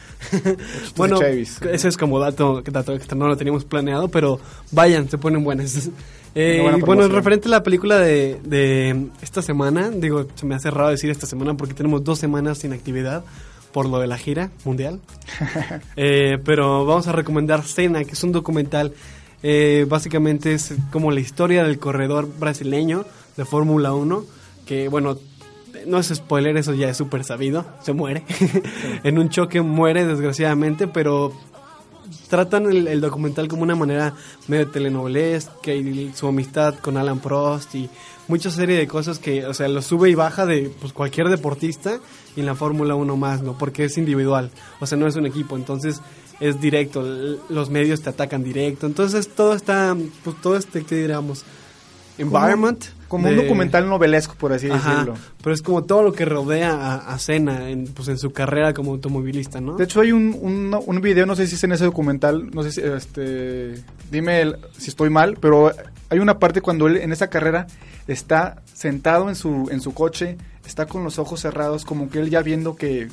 bueno, 0.95 1.17
Chevys. 1.19 1.61
ese 1.63 1.87
es 1.87 1.97
como 1.97 2.19
dato, 2.19 2.61
dato 2.71 2.93
extra, 2.93 3.17
no 3.17 3.27
lo 3.27 3.35
teníamos 3.37 3.65
planeado, 3.65 4.07
pero 4.07 4.39
vayan, 4.71 5.09
se 5.09 5.17
ponen 5.17 5.43
buenas. 5.43 5.89
Eh, 6.35 6.59
buena 6.63 6.77
bueno, 6.83 7.07
referente 7.09 7.47
a 7.47 7.51
la 7.51 7.61
película 7.63 7.99
de, 7.99 8.39
de 8.43 9.07
esta 9.21 9.41
semana, 9.43 9.89
digo, 9.91 10.25
se 10.33 10.45
me 10.47 10.55
hace 10.55 10.71
raro 10.71 10.89
decir 10.89 11.09
esta 11.11 11.27
semana 11.27 11.53
porque 11.55 11.73
tenemos 11.75 12.03
dos 12.03 12.17
semanas 12.17 12.57
sin 12.57 12.73
actividad 12.73 13.23
por 13.71 13.87
lo 13.87 13.99
de 13.99 14.07
la 14.07 14.17
gira 14.17 14.49
mundial. 14.65 14.99
Eh, 15.95 16.39
pero 16.43 16.85
vamos 16.85 17.07
a 17.07 17.11
recomendar 17.11 17.61
Cena, 17.63 18.03
que 18.03 18.13
es 18.13 18.23
un 18.23 18.31
documental. 18.31 18.93
Eh, 19.43 19.85
básicamente 19.87 20.53
es 20.53 20.73
como 20.91 21.11
la 21.11 21.19
historia 21.19 21.63
del 21.63 21.77
corredor 21.77 22.27
brasileño 22.39 23.05
de 23.37 23.45
Fórmula 23.45 23.93
1. 23.93 24.23
Que 24.65 24.87
bueno, 24.87 25.17
no 25.85 25.99
es 25.99 26.07
spoiler, 26.07 26.55
eso 26.57 26.73
ya 26.73 26.89
es 26.89 26.97
súper 26.97 27.23
sabido. 27.23 27.65
Se 27.81 27.93
muere. 27.93 28.23
en 29.03 29.19
un 29.19 29.29
choque 29.29 29.61
muere, 29.61 30.05
desgraciadamente, 30.05 30.87
pero 30.87 31.33
tratan 32.29 32.65
el, 32.65 33.01
documental 33.01 33.47
como 33.47 33.63
una 33.63 33.75
manera 33.75 34.13
medio 34.47 34.69
telenovelesca 34.69 35.73
y 35.73 36.11
su 36.13 36.27
amistad 36.27 36.75
con 36.79 36.97
Alan 36.97 37.19
Prost 37.19 37.75
y 37.75 37.89
mucha 38.27 38.49
serie 38.49 38.77
de 38.77 38.87
cosas 38.87 39.19
que, 39.19 39.45
o 39.45 39.53
sea, 39.53 39.67
lo 39.67 39.81
sube 39.81 40.09
y 40.09 40.15
baja 40.15 40.45
de 40.45 40.71
pues, 40.79 40.93
cualquier 40.93 41.29
deportista 41.29 41.99
y 42.35 42.39
en 42.39 42.45
la 42.45 42.55
Fórmula 42.55 42.95
1 42.95 43.17
más, 43.17 43.41
¿no? 43.41 43.57
Porque 43.57 43.85
es 43.85 43.97
individual, 43.97 44.51
o 44.79 44.85
sea, 44.85 44.97
no 44.97 45.07
es 45.07 45.15
un 45.15 45.25
equipo, 45.25 45.55
entonces 45.55 46.01
es 46.39 46.59
directo, 46.59 47.03
los 47.49 47.69
medios 47.69 48.01
te 48.01 48.09
atacan 48.09 48.43
directo, 48.43 48.85
entonces 48.85 49.29
todo 49.29 49.53
está, 49.53 49.95
pues 50.23 50.35
todo 50.41 50.57
este, 50.57 50.83
¿qué 50.83 50.95
diríamos? 50.95 51.43
Environment. 52.17 52.85
Como, 53.07 53.29
un 53.29 53.35
documental 53.35 53.87
novelesco, 53.87 54.33
por 54.33 54.53
así 54.53 54.67
decirlo. 54.67 55.13
Pero 55.43 55.53
es 55.53 55.61
como 55.61 55.83
todo 55.83 56.01
lo 56.01 56.13
que 56.13 56.25
rodea 56.25 56.71
a, 56.73 57.13
a 57.13 57.19
Senna 57.19 57.69
en, 57.69 57.85
pues, 57.85 58.07
en 58.07 58.17
su 58.17 58.31
carrera 58.31 58.73
como 58.73 58.91
automovilista, 58.91 59.61
¿no? 59.61 59.75
De 59.75 59.83
hecho, 59.83 60.01
hay 60.01 60.11
un, 60.11 60.35
un, 60.41 60.75
un 60.83 61.01
video, 61.01 61.27
no 61.27 61.35
sé 61.35 61.45
si 61.45 61.53
es 61.53 61.63
en 61.63 61.73
ese 61.73 61.85
documental, 61.85 62.49
no 62.51 62.63
sé 62.63 62.71
si, 62.71 62.81
este, 62.81 63.75
dime 64.09 64.53
si 64.79 64.89
estoy 64.89 65.11
mal, 65.11 65.37
pero 65.39 65.71
hay 66.09 66.19
una 66.19 66.39
parte 66.39 66.61
cuando 66.61 66.87
él 66.87 66.97
en 66.97 67.11
esa 67.11 67.27
carrera 67.27 67.67
está 68.07 68.63
sentado 68.73 69.29
en 69.29 69.35
su, 69.35 69.69
en 69.71 69.79
su 69.79 69.93
coche, 69.93 70.37
está 70.65 70.87
con 70.87 71.03
los 71.03 71.19
ojos 71.19 71.41
cerrados, 71.41 71.85
como 71.85 72.09
que 72.09 72.19
él 72.19 72.31
ya 72.31 72.41
viendo 72.41 72.75
que 72.75 73.09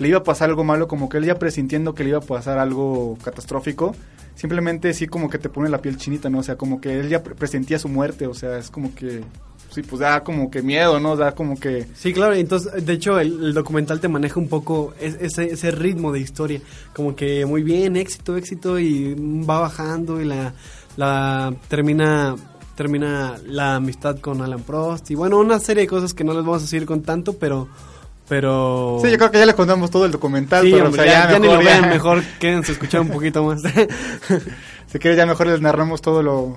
le 0.00 0.08
iba 0.08 0.18
a 0.18 0.24
pasar 0.24 0.48
algo 0.48 0.64
malo, 0.64 0.88
como 0.88 1.08
que 1.08 1.18
él 1.18 1.26
ya 1.26 1.38
presintiendo 1.38 1.94
que 1.94 2.02
le 2.02 2.10
iba 2.10 2.18
a 2.18 2.22
pasar 2.22 2.58
algo 2.58 3.18
catastrófico, 3.22 3.94
simplemente 4.34 4.94
sí 4.94 5.06
como 5.06 5.28
que 5.28 5.38
te 5.38 5.50
pone 5.50 5.68
la 5.68 5.82
piel 5.82 5.98
chinita, 5.98 6.30
¿no? 6.30 6.38
O 6.38 6.42
sea, 6.42 6.56
como 6.56 6.80
que 6.80 6.98
él 6.98 7.08
ya 7.10 7.22
presentía 7.22 7.78
su 7.78 7.88
muerte, 7.88 8.26
o 8.26 8.32
sea, 8.32 8.56
es 8.56 8.70
como 8.70 8.94
que 8.94 9.22
sí, 9.70 9.82
pues 9.82 10.00
da 10.00 10.24
como 10.24 10.50
que 10.50 10.62
miedo, 10.62 10.98
¿no? 11.00 11.16
Da 11.16 11.34
como 11.34 11.60
que... 11.60 11.86
Sí, 11.94 12.14
claro, 12.14 12.34
entonces, 12.34 12.84
de 12.84 12.92
hecho, 12.94 13.20
el, 13.20 13.52
documental 13.52 14.00
te 14.00 14.08
maneja 14.08 14.40
un 14.40 14.48
poco 14.48 14.94
ese, 14.98 15.70
ritmo 15.70 16.12
de 16.12 16.20
historia, 16.20 16.62
como 16.94 17.14
que 17.14 17.44
muy 17.44 17.62
bien, 17.62 17.96
éxito, 17.96 18.38
éxito, 18.38 18.78
y 18.78 19.14
va 19.44 19.60
bajando 19.60 20.18
y 20.22 20.24
la, 20.24 20.54
la 20.96 21.54
termina 21.68 22.36
termina 22.74 23.36
la 23.44 23.74
amistad 23.76 24.18
con 24.20 24.40
Alan 24.40 24.62
Prost 24.62 25.10
y 25.10 25.14
bueno, 25.14 25.38
una 25.38 25.58
serie 25.58 25.82
de 25.82 25.86
cosas 25.86 26.14
que 26.14 26.24
no 26.24 26.32
les 26.32 26.42
vamos 26.42 26.62
a 26.62 26.66
seguir 26.66 26.86
con 26.86 27.02
tanto, 27.02 27.34
pero 27.34 27.68
pero... 28.30 29.00
Sí, 29.02 29.10
yo 29.10 29.18
creo 29.18 29.32
que 29.32 29.40
ya 29.40 29.44
les 29.44 29.56
contamos 29.56 29.90
todo 29.90 30.06
el 30.06 30.12
documental. 30.12 30.62
pero, 30.62 30.88
ya, 31.04 31.26
mejor, 31.26 31.40
ni 31.40 31.48
lo 31.48 31.58
vean, 31.58 31.88
mejor 31.88 32.22
quédense 32.38 32.70
escuchar 32.70 33.00
un 33.00 33.08
poquito 33.08 33.42
más. 33.42 33.60
si 34.86 34.98
quieres 35.00 35.18
ya 35.18 35.26
mejor 35.26 35.48
les 35.48 35.60
narramos 35.60 36.00
todo 36.00 36.22
lo, 36.22 36.56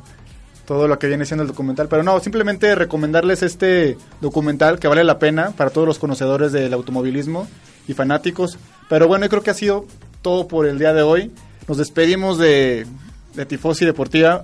todo 0.67 0.87
lo 0.87 0.99
que 0.99 1.07
viene 1.07 1.25
siendo 1.25 1.41
el 1.41 1.47
documental. 1.47 1.87
Pero 1.87 2.03
no, 2.03 2.19
simplemente 2.19 2.75
recomendarles 2.75 3.41
este 3.41 3.97
documental 4.21 4.77
que 4.77 4.87
vale 4.87 5.03
la 5.03 5.17
pena 5.17 5.49
para 5.57 5.71
todos 5.71 5.87
los 5.87 5.97
conocedores 5.97 6.51
del 6.51 6.75
automovilismo 6.75 7.47
y 7.87 7.95
fanáticos. 7.95 8.59
Pero 8.87 9.07
bueno, 9.07 9.25
yo 9.25 9.31
creo 9.31 9.41
que 9.41 9.49
ha 9.49 9.55
sido 9.55 9.87
todo 10.21 10.47
por 10.47 10.67
el 10.67 10.77
día 10.77 10.93
de 10.93 11.01
hoy. 11.01 11.31
Nos 11.67 11.79
despedimos 11.79 12.37
de, 12.37 12.85
de 13.33 13.45
Tifosi 13.47 13.83
Deportiva. 13.83 14.43